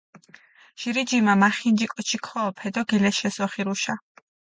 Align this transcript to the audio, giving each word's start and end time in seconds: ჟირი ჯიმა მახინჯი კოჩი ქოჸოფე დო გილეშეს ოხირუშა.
ჟირი 0.81 1.03
ჯიმა 1.09 1.33
მახინჯი 1.41 1.87
კოჩი 1.93 2.17
ქოჸოფე 2.25 2.67
დო 2.73 2.81
გილეშეს 2.89 3.35
ოხირუშა. 3.45 3.95